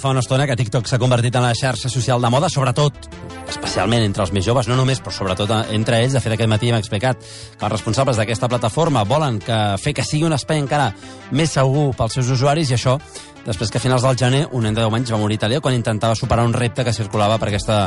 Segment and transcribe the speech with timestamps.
[0.00, 3.08] fa una estona que TikTok s'ha convertit en la xarxa social de moda, sobretot,
[3.50, 6.16] especialment entre els més joves, no només, però sobretot entre ells.
[6.16, 10.06] De fet, aquest matí hem explicat que els responsables d'aquesta plataforma volen que fer que
[10.06, 10.90] sigui un espai encara
[11.36, 12.96] més segur pels seus usuaris i això
[13.46, 15.60] després que a finals del gener un nen de 10 anys va morir a Itàlia
[15.64, 17.78] quan intentava superar un repte que circulava per aquesta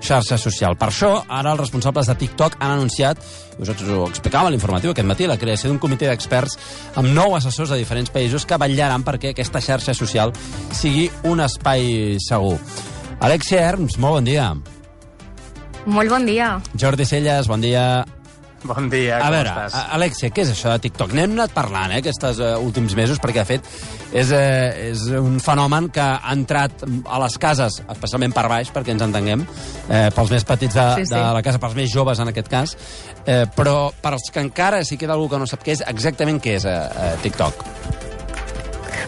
[0.00, 0.76] xarxa social.
[0.80, 3.20] Per això, ara els responsables de TikTok han anunciat,
[3.58, 6.58] i us ho explicava a l'informatiu aquest matí, la creació d'un comitè d'experts
[7.00, 10.32] amb nou assessors de diferents països que vetllaran perquè aquesta xarxa social
[10.72, 12.56] sigui un espai segur.
[13.20, 14.48] Alexia Herms, molt bon dia.
[15.86, 16.56] Molt bon dia.
[16.78, 18.04] Jordi Celles, bon dia.
[18.64, 19.74] Bon dia, a com veure, estàs?
[19.74, 21.12] a- Alexia, què és això de TikTok?
[21.18, 23.64] N'hem anat parlant, eh, aquests uh, últims mesos, perquè, de fet,
[24.12, 28.94] és, uh, és un fenomen que ha entrat a les cases, especialment per baix, perquè
[28.94, 29.42] ens entenguem,
[29.88, 31.14] eh, pels més petits de, Sí, sí.
[31.16, 32.76] de la casa, pels més joves, en aquest cas,
[33.26, 36.38] eh, però per als que encara si queda algú que no sap què és, exactament
[36.40, 37.66] què és uh, uh, TikTok?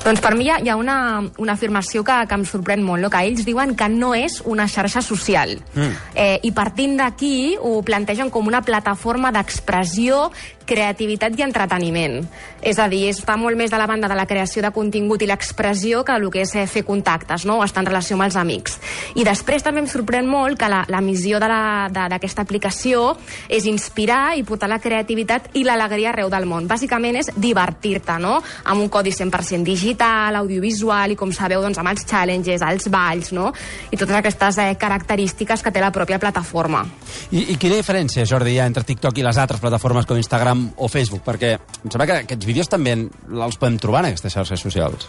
[0.05, 0.97] Doncs per mi hi ha, hi ha una,
[1.41, 3.09] una afirmació que, que em sorprèn molt, no?
[3.09, 5.57] que ells diuen que no és una xarxa social.
[5.73, 5.95] Mm.
[6.13, 10.29] Eh, I partint d'aquí ho plantegen com una plataforma d'expressió,
[10.65, 12.23] creativitat i entreteniment.
[12.65, 15.29] És a dir, està molt més de la banda de la creació de contingut i
[15.29, 17.59] l'expressió que el que és eh, fer contactes, no?
[17.61, 18.79] o estar en relació amb els amics.
[19.21, 23.13] I després també em sorprèn molt que la, la missió d'aquesta aplicació
[23.49, 26.69] és inspirar i portar la creativitat i l'alegria arreu del món.
[26.71, 28.39] Bàsicament és divertir-te, no?
[28.65, 29.94] Amb un codi 100% digital,
[30.41, 33.53] audiovisual i, com sabeu, doncs, amb els challenges, els balls, no?
[33.91, 36.84] I totes aquestes eh, característiques que té la pròpia plataforma.
[37.31, 40.67] I, I quina diferència, Jordi, hi ha entre TikTok i les altres plataformes com Instagram
[40.77, 41.25] o Facebook?
[41.27, 45.09] Perquè em sembla que aquests vídeos també els podem trobar en aquestes xarxes socials.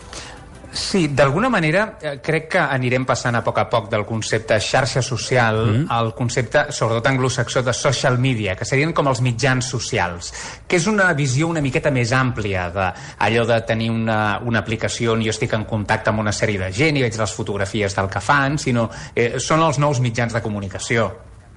[0.76, 5.00] Sí, d'alguna manera eh, crec que anirem passant a poc a poc del concepte xarxa
[5.06, 5.86] social mm.
[5.96, 10.34] al concepte, sobretot anglosaxó, de social media, que serien com els mitjans socials,
[10.68, 12.90] que és una visió una miqueta més àmplia de
[13.24, 16.68] allò de tenir una, una aplicació on jo estic en contacte amb una sèrie de
[16.76, 20.44] gent i veig les fotografies del que fan, sinó eh, són els nous mitjans de
[20.44, 21.08] comunicació.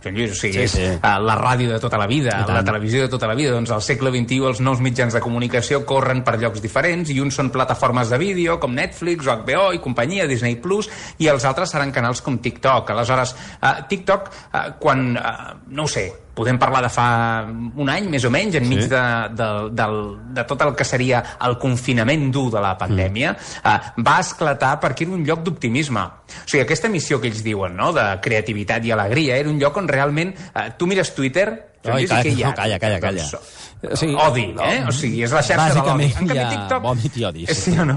[0.02, 2.46] Joan Lluís, o sigui, Sí, sí, és uh, la ràdio de tota la vida, I
[2.46, 2.54] tant.
[2.54, 3.52] la televisió de tota la vida.
[3.54, 7.38] Doncs al segle XXI els nous mitjans de comunicació corren per llocs diferents i uns
[7.38, 11.74] són plataformes de vídeo com Netflix o HBO i companyia, Disney Plus, i els altres
[11.74, 12.94] seran canals com TikTok.
[12.94, 17.08] Aleshores, uh, TikTok, uh, quan, uh, no ho sé, podem parlar de fa
[17.50, 18.90] un any, més o menys, enmig Sí.
[18.92, 19.02] de,
[19.34, 19.96] de, del,
[20.38, 23.62] de tot el que seria el confinament dur de la pandèmia, mm.
[23.66, 26.04] uh, va esclatar perquè era un lloc d'optimisme.
[26.28, 29.76] O sigui, aquesta missió que ells diuen, no?, de creativitat i alegria, era un lloc
[29.82, 30.34] on realment...
[30.54, 31.48] Uh, tu mires Twitter...
[31.88, 32.48] Ai, calla, què hi ha?
[32.50, 33.24] no, calla, calla, calla.
[33.24, 33.56] Doncs,
[33.88, 34.80] O sigui, odi, eh?
[34.90, 36.08] O sigui, és la xarxa de l'odi.
[36.10, 36.82] En canvi, hi ha TikTok...
[36.84, 37.54] vòmit i odi, sí.
[37.70, 37.94] Sí o no?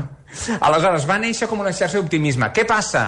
[0.61, 2.51] Aleshores, va néixer com una xarxa d'optimisme.
[2.55, 3.03] Què passa?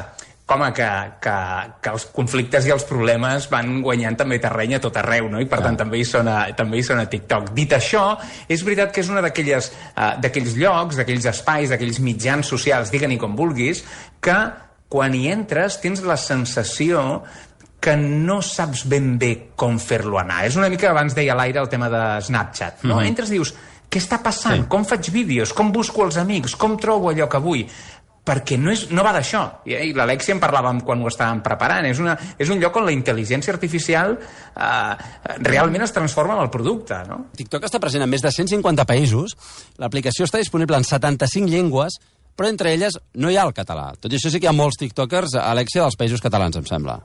[0.53, 0.87] Home, que,
[1.23, 1.35] que,
[1.83, 5.41] que els conflictes i els problemes van guanyant també terreny a tot arreu, no?
[5.41, 7.51] I per tant també hi són a, també hi són a TikTok.
[7.57, 8.05] Dit això,
[8.47, 13.35] és veritat que és una uh, d'aquells llocs, d'aquells espais, d'aquells mitjans socials, digue-n'hi com
[13.35, 13.83] vulguis,
[14.23, 14.37] que
[14.93, 17.23] quan hi entres tens la sensació
[17.83, 20.45] que no saps ben bé com fer-lo anar.
[20.47, 22.95] És una mica, abans deia l'aire, el tema de Snapchat, no?
[22.95, 23.07] Mm -hmm.
[23.07, 23.53] Entres i dius,
[23.93, 24.63] què està passant?
[24.63, 24.69] Sí.
[24.71, 25.51] Com faig vídeos?
[25.53, 26.55] Com busco els amics?
[26.57, 27.67] Com trobo allò que vull?
[28.23, 29.43] Perquè no, és, no va d'això.
[29.67, 31.87] I, i l'Alexia en parlàvem quan ho estàvem preparant.
[31.89, 34.93] És, una, és un lloc on la intel·ligència artificial eh,
[35.43, 37.19] realment es transforma en el producte, no?
[37.35, 39.35] TikTok està present en més de 150 països.
[39.83, 41.99] L'aplicació està disponible en 75 llengües,
[42.35, 43.91] però entre elles no hi ha el català.
[43.99, 47.01] Tot i això sí que hi ha molts tiktokers, Alexia, dels països catalans, em sembla.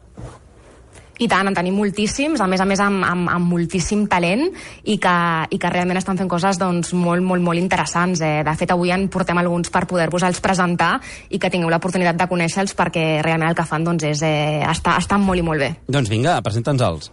[1.18, 4.44] I tant, en tenim moltíssims, a més a més amb, amb, amb moltíssim talent
[4.84, 5.14] i que,
[5.50, 8.22] i que realment estan fent coses doncs, molt, molt, molt interessants.
[8.22, 8.42] Eh?
[8.46, 10.94] De fet, avui en portem alguns per poder-vos-els presentar
[11.30, 14.98] i que tingueu l'oportunitat de conèixer-los perquè realment el que fan doncs, és, eh, està,
[15.02, 15.72] estan molt i molt bé.
[15.88, 17.10] Doncs vinga, presenta'ns-els.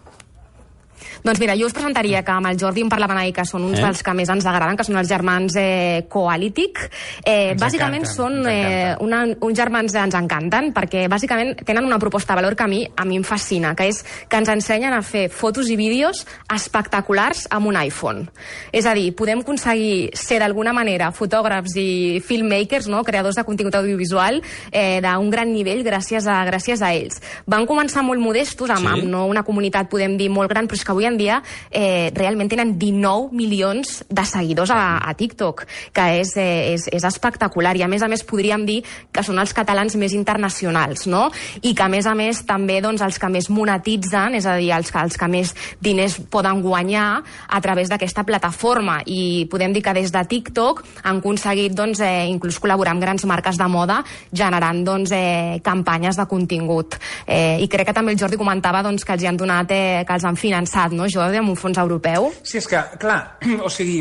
[1.24, 3.78] Doncs mira, jo us presentaria que amb el Jordi en parlaven ahir, que són uns
[3.78, 3.82] Eh?
[3.84, 6.78] dels que més ens agraden, que són els germans eh, Coalitic.
[7.24, 11.84] Eh, Ens bàsicament encanten, són eh, una, uns germans que ens encanten, perquè bàsicament tenen
[11.84, 14.48] una proposta de valor que a mi, a mi em fascina, que és que ens
[14.48, 18.26] ensenyen a fer fotos i vídeos espectaculars amb un iPhone.
[18.72, 23.02] És a dir, podem aconseguir ser d'alguna manera fotògrafs i filmmakers, no?
[23.06, 24.40] creadors de contingut audiovisual
[24.70, 27.20] eh, d'un gran nivell gràcies a, gràcies a ells.
[27.46, 28.92] Van començar molt modestos, amb, Sí?
[28.92, 32.12] amb no una comunitat, podem dir, molt gran, però és que avui en dia eh,
[32.14, 35.64] realment tenen 19 milions de seguidors a, a TikTok,
[35.96, 37.76] que és, eh, és, és espectacular.
[37.76, 38.82] I a més a més podríem dir
[39.12, 41.28] que són els catalans més internacionals, no?
[41.62, 44.72] I que a més a més també doncs, els que més monetitzen, és a dir,
[44.76, 49.00] els que, els que més diners poden guanyar a través d'aquesta plataforma.
[49.06, 53.24] I podem dir que des de TikTok han aconseguit doncs, eh, inclús col·laborar amb grans
[53.28, 54.02] marques de moda
[54.32, 56.96] generant doncs, eh, campanyes de contingut.
[57.26, 60.04] Eh, I crec que també el Jordi comentava doncs, que els hi han donat, eh,
[60.06, 62.30] que els han finançat, no, Jordi, amb un fons europeu.
[62.42, 64.00] Sí, és que, clar, o sigui,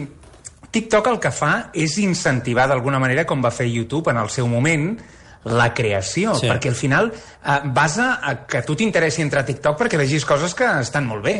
[0.75, 4.47] TikTok el que fa és incentivar d'alguna manera, com va fer YouTube en el seu
[4.51, 4.95] moment,
[5.45, 6.47] la creació, Sí.
[6.49, 10.55] perquè al final eh, basa a que tu t'interessi entrar a TikTok perquè vegis coses
[10.57, 11.35] que estan molt bé.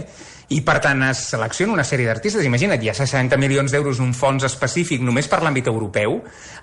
[0.54, 2.46] I, per tant, es selecciona una sèrie d'artistes.
[2.46, 6.20] Imagina't, hi ha 60 milions d'euros en un fons específic només per l'àmbit europeu,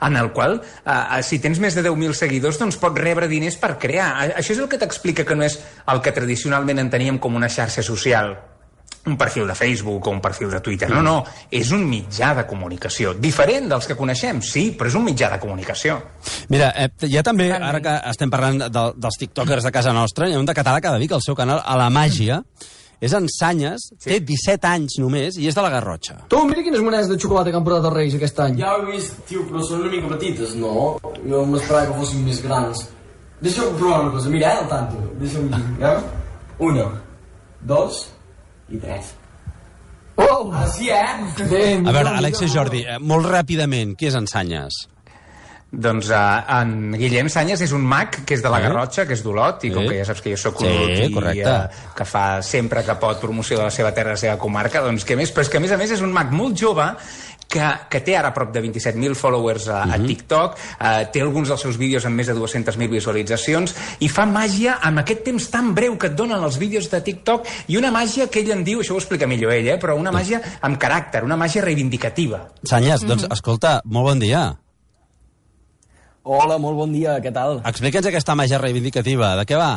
[0.06, 3.74] en el qual, eh, si tens més de 10.000 seguidors, doncs pots rebre diners per
[3.82, 4.12] crear.
[4.38, 5.58] Això és el que t'explica que no és
[5.90, 8.36] el que tradicionalment enteníem com una xarxa social
[9.06, 10.88] un perfil de Facebook o un perfil de Twitter.
[10.90, 11.16] No, no,
[11.50, 13.14] és un mitjà de comunicació.
[13.18, 15.98] Diferent dels que coneixem, sí, però és un mitjà de comunicació.
[16.52, 20.28] Mira, eh, hi ha també, ara que estem parlant de, dels tiktokers de casa nostra,
[20.28, 22.42] hi ha un de català que dedica el seu canal a la màgia,
[23.02, 24.06] és en Sanyes, sí.
[24.06, 26.20] té 17 anys només i és de la Garrotxa.
[26.30, 28.60] Tu, mira quines monedes de xocolata que han portat els Reis aquest any.
[28.62, 31.00] Ja ho he vist, tio, però són una mica petites, no?
[31.26, 32.86] Jo m'esperava que fossin més grans.
[33.42, 35.02] Deixa'm provar una cosa, mira, eh, al tanto.
[35.18, 35.96] Deixa'm dir, eh?
[36.62, 36.86] Una,
[37.66, 38.04] dos
[38.72, 39.12] i tres.
[40.16, 40.50] Oh!
[40.52, 41.44] Així, eh?
[41.50, 44.86] Bé, A veure, Alexia Jordi, eh, molt ràpidament, qui és en Sanyes?
[45.72, 48.64] Doncs uh, en Guillem Sanyes és un mag que és de la Sí.
[48.66, 49.88] Garrotxa, que és d'Olot, i com Sí.
[49.88, 51.48] que ja saps que jo sóc Sí, olot i correcte.
[51.48, 54.82] eh, que fa sempre que pot promoció de la seva terra, de la seva comarca,
[54.84, 55.32] doncs què més?
[55.32, 56.84] Però és que a més a més és un mag molt jove
[57.52, 59.92] que, que té ara prop de 27.000 followers a, Mhm.
[59.92, 64.24] a TikTok, eh, té alguns dels seus vídeos amb més de 200.000 visualitzacions i fa
[64.26, 67.90] màgia amb aquest temps tan breu que et donen els vídeos de TikTok i una
[67.92, 70.80] màgia que ell en diu, això ho explica millor ell, eh, però una màgia amb
[70.80, 72.48] caràcter, una màgia reivindicativa.
[72.64, 74.56] Sanyes, doncs, escolta, molt bon dia.
[76.24, 77.60] Hola, molt bon dia, què tal?
[77.66, 79.72] Explica'ns aquesta màgia reivindicativa, de què va?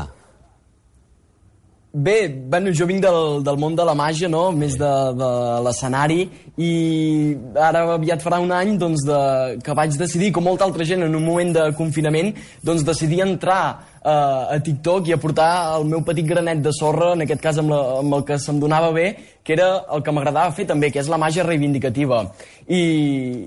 [1.97, 4.49] Bé, bueno, jo vinc del, del món de la màgia, no?
[4.51, 5.29] Més de, de
[5.63, 6.25] l'escenari,
[6.59, 6.71] i
[7.55, 9.19] ara aviat farà un any doncs, de,
[9.63, 12.33] que vaig decidir, com molta altra gent en un moment de confinament,
[12.67, 13.61] doncs decidir entrar
[14.03, 15.47] eh, a TikTok i aportar
[15.77, 18.59] el meu petit granet de sorra, en aquest cas amb, la, amb el que se'm
[18.59, 19.07] donava bé,
[19.39, 22.25] que era el que m'agradava fer també, que és la màgia reivindicativa.
[22.67, 22.83] I,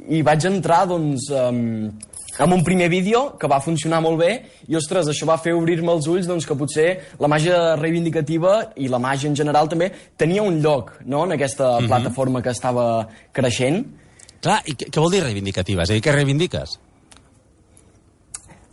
[0.08, 2.07] i vaig entrar, doncs, amb,
[2.38, 4.30] amb un primer vídeo que va funcionar molt bé
[4.68, 6.88] i, ostres, això va fer obrir-me els ulls doncs, que potser
[7.18, 11.24] la màgia reivindicativa i la màgia en general també tenia un lloc no?
[11.26, 13.82] en aquesta plataforma que estava creixent.
[14.38, 15.82] Clar, i què, què vol dir reivindicativa?
[15.82, 16.78] És a dir, què reivindiques?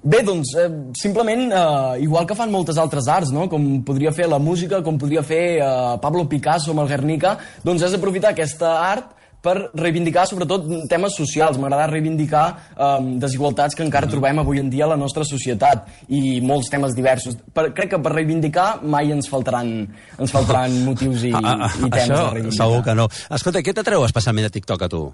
[0.05, 3.47] Bé, doncs, eh, simplement, eh, igual que fan moltes altres arts, no?
[3.49, 7.31] com podria fer la música, com podria fer eh, Pablo Picasso amb el Guernica,
[7.65, 9.14] doncs és aprofitar aquesta art
[9.45, 11.59] per reivindicar sobretot temes socials.
[11.61, 16.39] M'agrada reivindicar eh, desigualtats que encara trobem avui en dia a la nostra societat i
[16.41, 17.37] molts temes diversos.
[17.53, 19.71] Per, crec que per reivindicar mai ens faltaran,
[20.17, 22.57] ens faltaran motius i, Ah, ah, i temes això a reivindicar.
[22.65, 23.07] segur que no.
[23.37, 25.05] Escolta, què t'atreu especialment a TikTok a tu?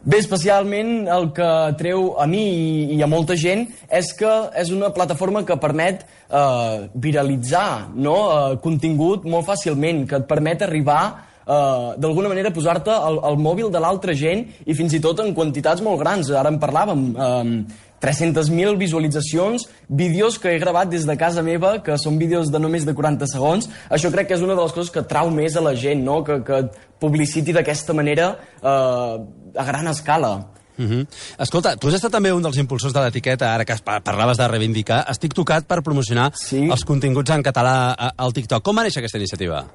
[0.00, 1.46] Bé, especialment el que
[1.76, 6.06] treu a mi i, i a molta gent és que és una plataforma que permet
[6.32, 8.14] eh, viralitzar no?
[8.32, 11.02] eh, contingut molt fàcilment, que et permet arribar
[11.50, 15.34] eh, d'alguna manera posar-te al, al mòbil de l'altra gent i fins i tot en
[15.34, 16.30] quantitats molt grans.
[16.30, 21.98] Ara en parlàvem, eh, 300.000 visualitzacions, vídeos que he gravat des de casa meva, que
[22.00, 23.68] són vídeos de només de 40 segons.
[23.92, 26.22] Això crec que és una de les coses que trau més a la gent, no?
[26.24, 28.30] que, que et publiciti d'aquesta manera
[28.62, 29.20] eh,
[29.60, 30.32] a gran escala.
[30.80, 31.06] Uh -huh.
[31.38, 34.38] Escolta, tu has estat també un dels impulsors de l'etiqueta, ara que es pa- parlaves
[34.38, 35.04] de reivindicar.
[35.10, 36.70] Estic tocat per promocionar Sí.
[36.70, 38.62] els continguts en català a- al TikTok.
[38.62, 39.66] Com va néixer aquesta iniciativa?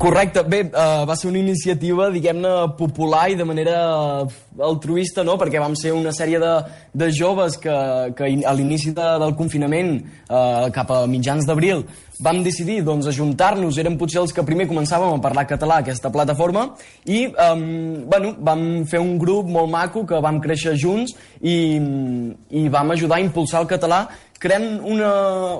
[0.00, 0.40] Correcte.
[0.48, 3.74] Bé, uh, va ser una iniciativa, diguem-ne, popular i de manera
[4.64, 6.52] altruista, no?, perquè vam ser una sèrie de,
[6.96, 7.74] de joves que,
[8.16, 9.98] que a l'inici de, del confinament,
[10.30, 11.84] uh, cap a mitjans d'abril,
[12.24, 16.10] vam decidir doncs, ajuntar-nos, érem potser els que primer començàvem a parlar català a aquesta
[16.12, 16.66] plataforma
[17.08, 17.62] i um,
[18.08, 21.56] bueno, vam fer un grup molt maco que vam créixer junts i,
[22.60, 24.02] i vam ajudar a impulsar el català
[24.40, 25.10] creant una,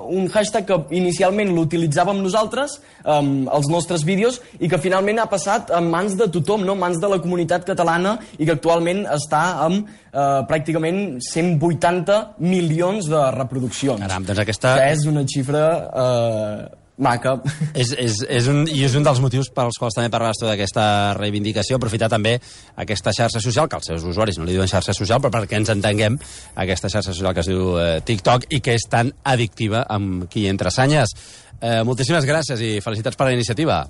[0.08, 5.72] un hashtag que inicialment l'utilitzàvem nosaltres, um, els nostres vídeos, i que finalment ha passat
[5.76, 6.76] en mans de tothom, no?
[6.78, 13.12] en mans de la comunitat catalana, i que actualment està amb uh, pràcticament 180 milions
[13.12, 14.00] de reproduccions.
[14.00, 14.76] Caram, doncs aquesta...
[14.80, 17.36] Que és una xifra uh, maca.
[17.74, 20.84] És, és, és un, I és un dels motius pels quals també parlaves tu d'aquesta
[21.18, 22.36] reivindicació, aprofitar també
[22.80, 25.72] aquesta xarxa social, que els seus usuaris no li diuen xarxa social, però perquè ens
[25.72, 26.18] entenguem,
[26.60, 30.46] aquesta xarxa social que es diu eh, TikTok i que és tan addictiva amb qui
[30.50, 30.72] entra.
[30.74, 31.16] Sanyes,
[31.60, 33.84] eh, moltíssimes gràcies i felicitats per la iniciativa.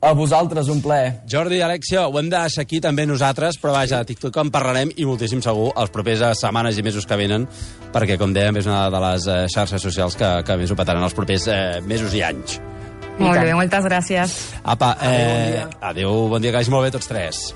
[0.00, 1.10] A vosaltres, un plaer.
[1.28, 4.52] Jordi i Alexia, ho hem de deixar aquí també nosaltres, però vaja, a TikTok en
[4.54, 7.44] parlarem i moltíssim segur els propers eh, setmanes i mesos que venen,
[7.92, 11.04] perquè, com dèiem, és una de les eh, xarxes socials que, que més ho petaran
[11.04, 12.56] els propers eh, mesos i anys.
[13.20, 14.40] Molt bé, moltes gràcies.
[14.64, 17.50] Apa, eh, adéu, bon dia, que vagi molt bé tots tres.